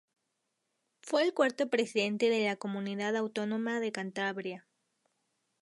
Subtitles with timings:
[1.03, 4.67] Fue el cuarto presidente de la comunidad autónoma de Cantabria.